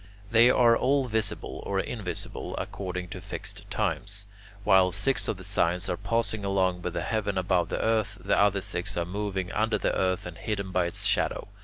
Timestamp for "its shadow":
10.87-11.49